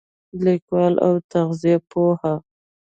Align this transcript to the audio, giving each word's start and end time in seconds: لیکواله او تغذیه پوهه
لیکواله 0.43 0.97
او 1.07 1.13
تغذیه 1.31 1.77
پوهه 1.89 2.33